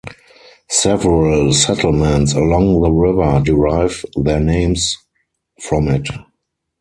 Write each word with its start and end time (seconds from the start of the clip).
Several 0.71 1.53
settlements 1.53 2.33
along 2.33 2.81
the 2.81 2.89
river 2.91 3.39
derive 3.45 4.03
their 4.15 4.39
names 4.39 4.97
from 5.61 5.89
it. 5.89 6.07